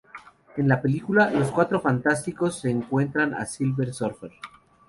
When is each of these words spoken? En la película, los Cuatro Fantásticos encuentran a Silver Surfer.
En 0.57 0.67
la 0.67 0.81
película, 0.81 1.29
los 1.29 1.51
Cuatro 1.51 1.79
Fantásticos 1.79 2.65
encuentran 2.65 3.35
a 3.35 3.45
Silver 3.45 3.93
Surfer. 3.93 4.31